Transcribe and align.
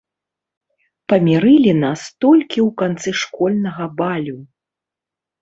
Памірылі 1.13 1.73
нас 1.83 2.01
толькі 2.25 2.59
ў 2.67 2.79
канцы 2.81 3.09
школьнага 3.25 3.85
балю. 4.03 4.37